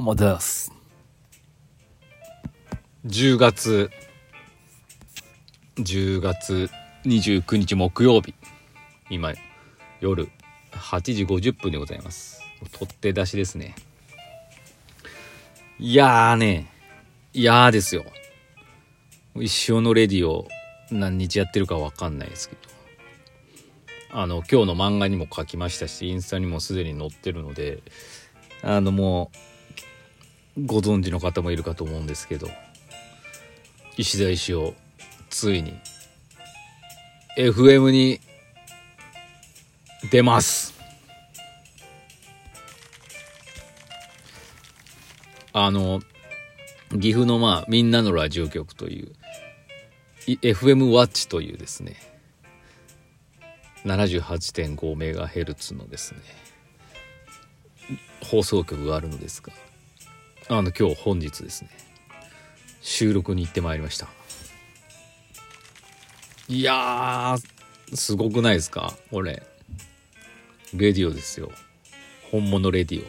[0.00, 0.72] うもです。
[3.06, 3.90] 10月。
[5.76, 6.70] 10月
[7.04, 8.34] 29日木曜日。
[9.10, 9.34] 今
[10.00, 10.28] 夜
[10.72, 12.42] 8時50分でございます。
[12.72, 13.74] 取って出しですね。
[15.78, 16.72] いやーね。
[17.34, 18.04] いやーですよ。
[19.36, 20.48] 一生のレディを
[20.90, 22.62] 何日やってるかわかんないですけど。
[24.12, 27.80] あの今日の漫画にも書きましたしインスタにもすでに載ってるので
[28.60, 29.49] あのもう
[30.58, 32.48] ご存知の方もいるかと思うんですけど
[33.96, 34.74] 石田石を
[35.28, 35.74] ついに
[37.36, 38.20] FM に
[40.10, 40.74] 出ます。
[45.52, 46.00] あの
[46.92, 49.12] 岐阜のまあみんなのラジオ局という
[50.26, 51.96] FM ワッチというですね
[53.84, 56.20] 78.5MHz のですね
[58.22, 59.52] 放送局があるのですが
[60.52, 61.70] あの今日本日ですね。
[62.80, 64.08] 収録に行ってまいりました。
[66.48, 67.36] いや
[67.94, 68.92] すごくないですか？
[69.12, 69.44] これ
[70.74, 71.52] レディオですよ。
[72.32, 73.04] 本物レディ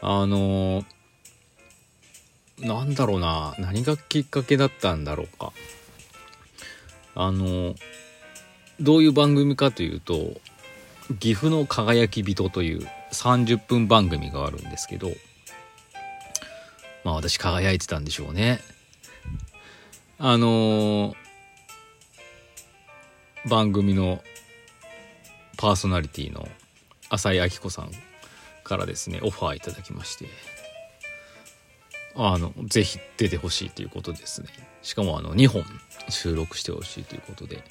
[0.00, 0.22] オ。
[0.22, 0.84] あのー
[2.60, 3.56] なんだろうな。
[3.58, 5.52] 何がきっかけだったんだろうか。
[7.16, 7.76] あのー
[8.78, 10.34] どういう番組かというと
[11.18, 15.10] 岐阜の輝き人という30分番組があるんですけど
[17.04, 18.60] まあ私輝いてたんでしょうね。
[20.18, 21.24] あのー
[23.46, 24.22] 番組の
[25.58, 26.48] パーソナリティの
[27.10, 27.90] 浅井明子さん
[28.64, 30.26] からですねオファーいただきまして
[32.16, 34.48] あのぜひ出てほしいということですね
[34.82, 35.64] しかもあの2本
[36.08, 37.62] 収録してほしいということで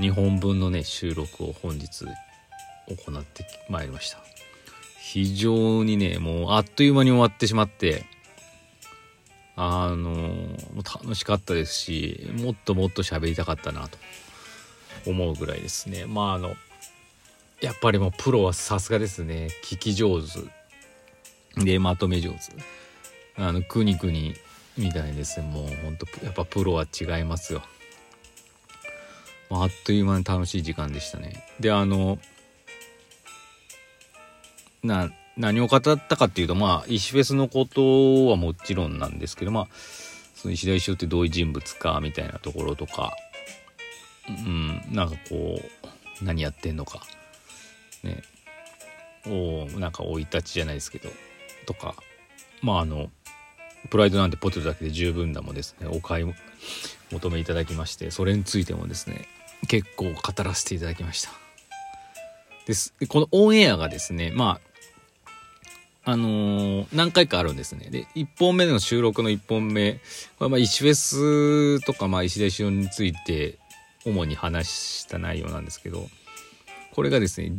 [0.00, 2.04] 2本分のね収録を本日
[2.86, 4.18] 行ってまいりました
[5.00, 8.04] 非常にねもうあっという間に終わってしまって
[9.60, 10.56] あの
[11.02, 13.98] 楽しかったですしもっともっと喋りたかったなと
[15.04, 16.06] 思うぐらいですね。
[16.06, 16.54] まああの
[17.60, 19.48] やっぱりもうプロはさすがですね。
[19.64, 20.28] 聞き上手。
[21.64, 22.36] でまとめ上手。
[23.36, 24.36] あのくにくに
[24.76, 25.40] みたいです。
[25.40, 27.62] ねもうほんとやっぱプロは違いますよ。
[29.50, 31.44] ああっという間に楽しい時間でしたね。
[31.58, 32.20] であの
[34.84, 39.68] な何を語ったかっていうとまあ石フェスのことはもちろんなんですけどまあ
[40.34, 43.12] その石田石尾ってどういう人物かみたいなところとか
[44.28, 45.60] うんなんかこ
[46.20, 47.02] う何やってんのか
[48.02, 48.22] ね
[49.26, 51.08] おなんか生い立ちじゃないですけど
[51.66, 51.94] とか
[52.60, 53.10] まああの
[53.90, 56.34] プライドなんてポテトだけで十分だもですねお買い
[57.12, 59.28] 求めいただきましてそれについてもですね
[59.68, 61.30] 結構語らせていただきました。
[62.66, 62.94] です。
[63.08, 64.67] このオンエアがですねまあ
[66.08, 67.90] あのー何回かあるんですね。
[67.90, 70.00] で、1本目の収録の1本目、こ
[70.40, 73.58] れはまあ石フェスとかまあ石田石尾について
[74.06, 76.08] 主に話した内容なんですけど、
[76.94, 77.52] これがですね、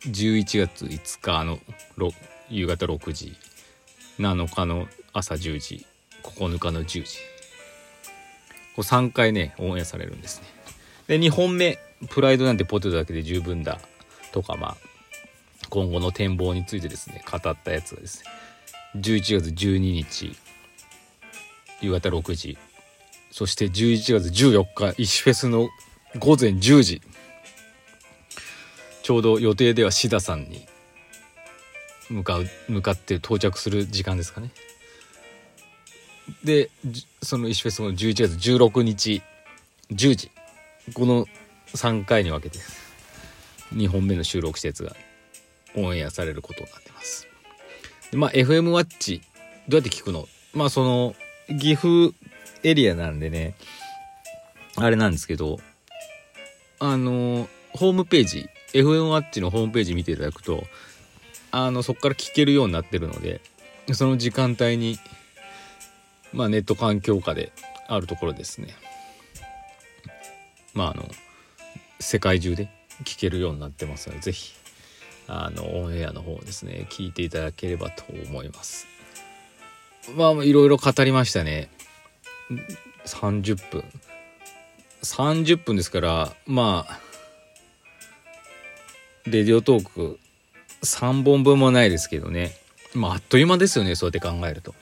[0.00, 1.60] 11月5日の
[2.50, 3.36] 夕方6時、
[4.18, 5.86] 7日の朝10時、
[6.24, 7.18] 9日の10時。
[8.74, 10.48] こう3回ね、オンエアされるんですね。
[11.06, 11.78] で、2本目、
[12.10, 13.78] プライドなんてポテトだけで十分だ
[14.32, 14.95] とか、まあ、
[15.68, 18.30] 今後の展望についてですね語ったやつがですね
[18.96, 20.36] 11月12日
[21.80, 22.58] 夕方6時
[23.30, 25.68] そして11月14日石フェスの
[26.18, 27.02] 午前10時
[29.02, 30.66] ちょうど予定では志田さんに
[32.08, 34.50] 向かう向かって到着する時間ですかね。
[36.42, 36.70] で
[37.22, 39.22] その石フェスの11月16日
[39.92, 40.30] 10時
[40.94, 41.26] この
[41.74, 42.58] 3回に分けて
[43.74, 44.96] 2本目の収録したやつが
[45.76, 47.28] オンエアされることになってます。
[48.10, 49.20] でまあ FM ワッチ
[49.68, 50.28] どうやって聞くの？
[50.54, 51.14] まあその
[51.48, 52.14] 岐阜
[52.62, 53.54] エリアなんでね
[54.76, 55.60] あれなんですけど
[56.78, 60.64] あのホームページ FM ワッチのホームページ見ていただくと
[61.50, 63.40] あのそこから聞けるようになってるので
[63.92, 64.98] その時間帯に
[66.32, 67.52] まあネット環境下で
[67.88, 68.68] あるところですね。
[70.74, 71.08] まああの
[72.00, 72.68] 世界中で
[73.04, 74.54] 聞けるようになってますのでぜひ。
[75.28, 78.86] あのオンエアの方ですね聞いていただければと思います。
[80.16, 81.68] まあいろいろ語りましたね。
[83.04, 83.84] 30分
[85.02, 87.00] 30分ですからまあ
[89.24, 90.18] レディオトーク
[90.82, 92.52] 3本分もないですけどね。
[92.94, 94.74] まああっという間ですよねそうやって考えると。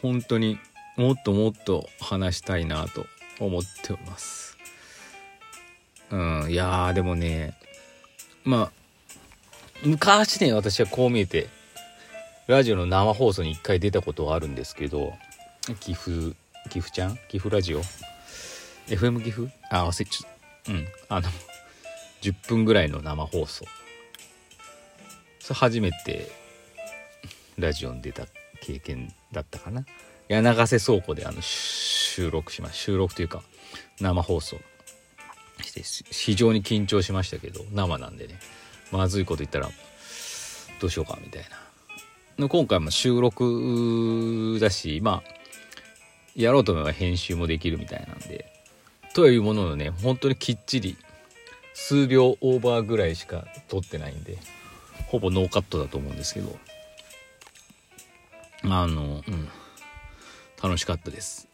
[0.00, 0.58] 本当に
[0.96, 3.06] もっともっと話したいなと
[3.40, 4.56] 思っております。
[6.10, 7.54] うんいやーでもね
[8.44, 8.83] まあ
[9.82, 11.48] 昔ね私はこう見えて
[12.46, 15.14] ラジオの生放送に一回出たことはあるんですけど
[15.80, 16.34] 岐阜
[16.70, 17.18] 岐阜ちゃん？
[17.28, 17.82] 岐阜ラジオ
[18.88, 19.50] ？FM 岐阜？
[19.70, 20.30] あ忘れちゃっ
[20.64, 20.86] たうん。
[21.10, 21.28] あの
[22.22, 23.66] 10分ぐらいの生放送。
[25.40, 26.30] それ初めて
[27.58, 28.24] ラジオに出た
[28.62, 29.84] 経験だったかな。
[30.28, 33.42] 柳瀬倉庫であの収録します収録というか
[34.00, 34.56] 生放送
[35.62, 38.38] して非常に緊張しましたけど生なんでね。
[38.96, 39.68] まずいこと言ったら
[40.80, 41.42] どうしようかみたい
[42.38, 42.48] な。
[42.48, 45.34] 今回も収録だしまあ
[46.34, 48.52] やろうと思えば編集もできるみたいなんで
[49.14, 50.96] というもののね本当にきっちり
[51.74, 54.38] 数秒オーバーぐらいしか撮ってないんで
[55.06, 56.56] ほぼノーカットだと思うんですけど
[58.64, 59.48] あのうん
[60.62, 61.46] 楽しかったです。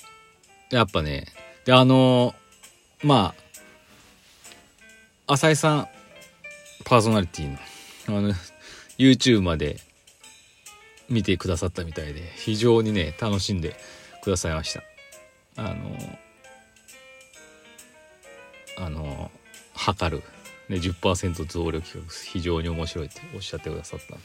[0.71, 1.27] やっぱね
[1.65, 2.35] であの
[3.03, 3.35] ま
[5.27, 5.89] あ浅井さん
[6.91, 8.35] パーソナリティのあの
[8.99, 9.79] YouTube まで
[11.09, 13.77] 見てくださったみたいで非常にね楽しんで
[14.25, 14.83] くださいました。
[15.57, 15.97] あの
[18.77, 19.31] あの
[19.73, 20.25] 測る、
[20.69, 24.25] ね、10%増量企画非常に面白いっておっしゃってくださったんで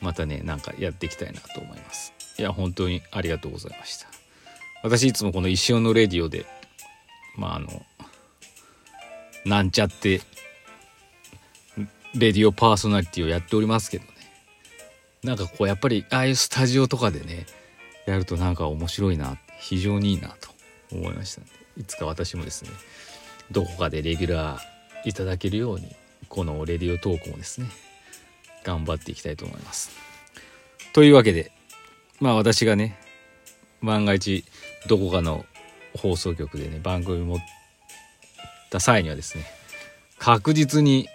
[0.00, 2.12] またねなんかやっていきたいなと思います。
[2.36, 4.08] いや本当にありがとうございました。
[4.82, 6.46] 私いつもこの石尾のレディオで
[7.36, 7.86] まああの
[9.44, 10.20] なんちゃって
[12.14, 14.10] レディオパーソナリティをやっておりますけどね
[15.22, 17.46] なんかこうやっぱりああいうスタジオとかでね
[18.06, 20.50] やるとなんか面白いな非常にいいなと
[20.92, 22.70] 思いましたんでいつか私もですね
[23.50, 25.94] どこかでレギュラーいただけるように
[26.28, 27.68] このレディオトークもですね
[28.64, 29.90] 頑張っていきたいと思います。
[30.92, 31.50] というわけで
[32.20, 32.98] まあ私がね
[33.80, 34.44] 万が一
[34.86, 35.44] どこかの
[35.96, 37.38] 放送局でね番組持っ
[38.70, 39.44] た際にはですね
[40.18, 41.08] 確実に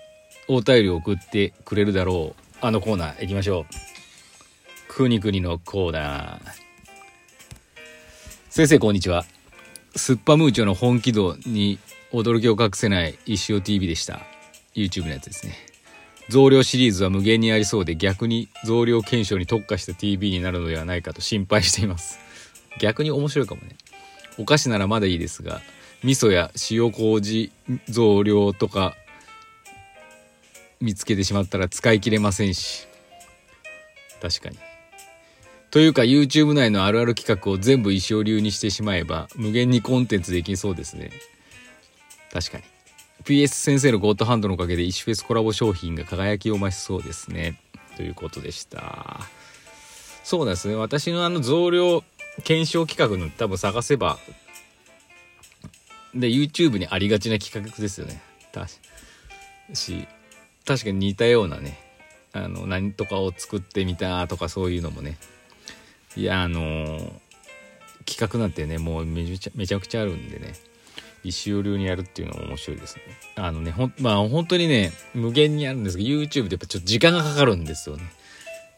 [0.47, 4.93] お便りを送ってくれるだろうあのコーナー行きましょう。
[4.93, 6.39] くにくにのコーナー。
[8.49, 9.25] 先生こんにちは。
[9.95, 11.79] スッパムーチョの本気度に
[12.11, 14.21] 驚きを隠せない石尾 TV でした。
[14.75, 15.55] YouTube のやつですね。
[16.29, 22.19] 増量シリーズは無限にありそうで逆に増量検証に特化した TV になるのではないかと心配しています。
[22.79, 23.69] 逆に面白いかもね。
[24.37, 25.61] お菓子ならまだいいですが、
[26.03, 27.51] 味噌や塩麹
[27.89, 28.95] 増量とか
[30.79, 32.87] 見つけてしまったら使い切れませんし。
[34.21, 34.57] 確かに。
[35.71, 41.11] というか YouTube 内のあるある企画を全部石尾流にしてしまえば無限にコンテンツできそうですね。
[42.31, 42.63] 確かに。
[43.23, 47.59] PS 先生のゴッドハンドのおかげで石フェスコラボ商品が輝きを増しそうですね。
[47.97, 49.21] ということでした。
[50.23, 50.75] そうですね。
[50.75, 52.03] 私のあの増量
[52.43, 54.17] 検証企画の多分探せば、
[56.13, 58.21] で、YouTube にありがちな企画ですよね。
[59.73, 60.07] し、
[60.65, 61.79] 確かに似たようなね、
[62.33, 65.17] あの、何とかを作ってみたとかそういうのもね、
[66.15, 67.11] いやあのー、
[68.05, 70.53] 企画なんてねもうめちゃめちゃくちゃあるんでね。
[71.25, 73.01] 石尾流にやるっていうのも面白いですね。
[73.35, 78.03] あのねほんまあ本当にね無限にあるんですけど YouTube でやっぱちょっと時間がかかるんですよね。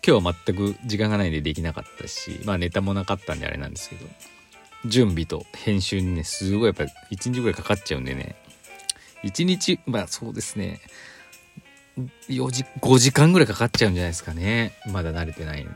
[0.05, 4.05] 今日は全く時間がないんでできなかったしまあネタもなかったんであれなんですけど
[4.85, 8.35] 準備と編集にねすごいやっぱ1日ぐらいかかっちゃうんでね。
[9.23, 10.79] 1日まあそうですね。
[12.29, 14.73] 4時5時間ぐらいかかっちゃうんじゃないですかね。
[14.91, 15.71] まだ慣れてないんで。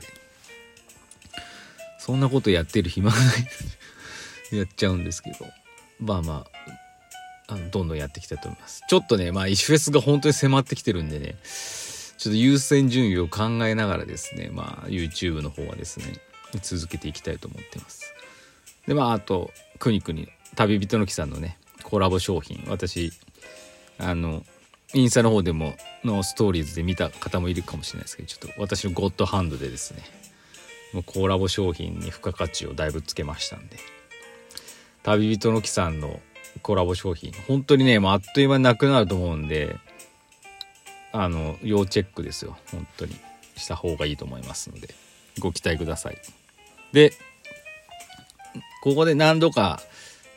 [2.00, 3.24] そんなことやってる暇がな
[4.52, 5.38] いやっちゃうんですけど。
[6.00, 6.46] まあま
[7.48, 8.84] ああのどんどんやっていきたいと思います。
[8.88, 11.36] ちょっとねまあ石フェスが本当に迫ってきてるんでね。
[12.18, 16.06] ちょっと優先順位を考えながらですねまあ YouTube の方はですね
[16.62, 18.14] 続けていきたいと思ってます。
[18.88, 22.64] でまああとくにくに旅人の木さんのねコラボ商品。
[22.68, 23.12] 私
[23.98, 24.44] あの
[24.94, 30.04] インスタの方でものストーリーズで見た方もいるかもしれないですけどちょっと私のゴッドハンドでですね
[30.94, 33.78] もうコラボ商品に付加価値をだいぶつけましたんで。
[35.04, 36.20] 旅人の木さんの
[36.62, 37.32] コラボ商品。
[37.48, 39.78] 本当にねもうあっという間になくなると思うんで
[41.12, 42.58] あの要チェックですよ。
[42.72, 43.16] 本当に。
[43.56, 44.94] した方がいいと思いますので。
[45.40, 46.18] ご期待ください。
[46.92, 47.14] で
[48.84, 49.82] ここで何度か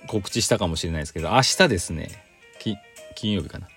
[0.06, 2.24] 告知したかもしれないですけど明日ですね。
[3.16, 3.68] 金曜日かな。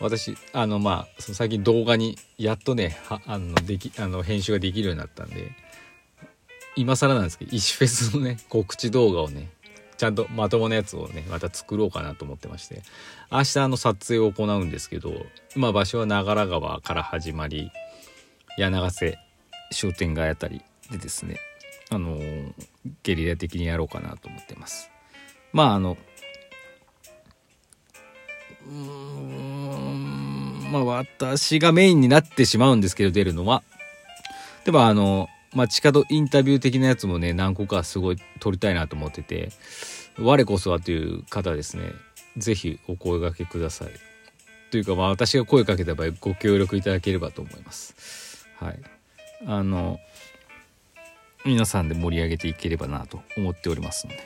[0.00, 5.52] 私あのまあその最近動画にやっとねあのできあの編集ができるようになったんで
[6.76, 9.50] 今更なんですけど石フェスのね 告知動画をね
[9.96, 12.82] ちゃんとまともなやつをねまた作ろうかなと思ってまして
[13.32, 15.26] 明日の撮影を行うんですけど
[15.56, 17.72] まあ場所は長良川から始まり
[18.56, 19.18] 柳瀬
[19.72, 21.40] 商店街あたりでですね
[21.90, 22.52] あのー、
[23.02, 24.90] ゲリラ的にやろうかなと思ってます。
[25.52, 25.96] まああの
[28.66, 29.87] うん
[30.70, 33.62] まあ私がメインになってしまうんですけど出るのは
[34.68, 39.50] でもあの、街角インタビュー的なやつもね、何個かすごい撮りたいなと思ってて、
[40.18, 41.92] 我こそはという方ですね、
[42.36, 43.88] ぜひお声掛けください。
[44.70, 48.46] というか、まあ私が声かけた場合ご協力いただければと思います。
[48.56, 48.78] はい。
[49.46, 49.98] あの、
[51.46, 54.20] 皆さんで盛り上げていければなと思っておりますので、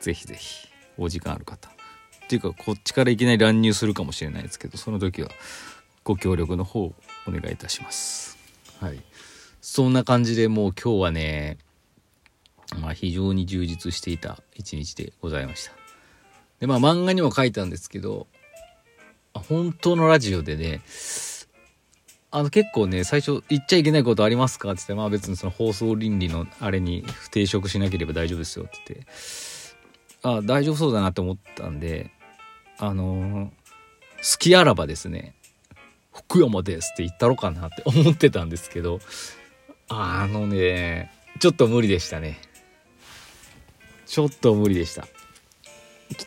[0.00, 0.66] ぜひぜひ
[0.98, 1.70] お時間ある方。
[2.24, 5.28] っていうか、こっちからいきなり乱入するかもしれないですけど、その時は
[6.02, 6.94] ご協力の方を
[7.26, 8.38] お願いいたします。
[8.80, 9.00] はい。
[9.60, 11.58] そんな感じでもう今日はね、
[12.80, 15.72] まあ非常に充実していた一日でございました。
[16.60, 18.26] で、まあ漫画にも書いたんですけど、
[19.32, 20.80] 本当のラジオでね、
[22.30, 24.72] あの結構ね、最初言っちゃいけないことありますか？
[24.72, 29.06] って言って、まあ別にその放送倫理のあれに不抵触しなければ大丈夫ですよって言って、
[30.24, 32.10] あ大丈夫そうだなって思ったんで、
[32.78, 35.34] あのー、好きあらばですね、
[36.14, 39.00] 福山ですって言ったろかなって思ってたんですけど、
[39.88, 42.40] あのね、ちょっと無理でしたね。
[44.06, 45.06] ちょっと無理でした。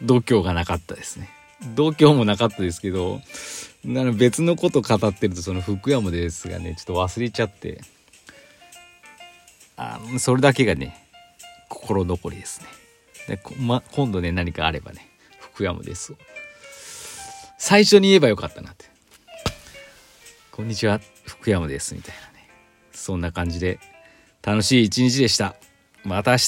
[0.04, 1.30] 度胸がなかったですね。
[1.75, 3.20] 度胸もなかったですけど、
[3.84, 7.82] なの別のこと語ってるとその福山ですがね、ちょっと忘れちゃって、
[9.75, 11.04] あそれだけがね、
[11.68, 12.87] 心残りですね。
[13.27, 16.13] でま、今度ね、何かあればね、福山です
[17.57, 18.86] 最初に言えばよかったなって。
[20.51, 22.50] こんにちは、福山です、みたいなね。
[22.93, 23.79] そんな感じで、
[24.41, 25.55] 楽しい一日でした。
[26.05, 26.43] また明日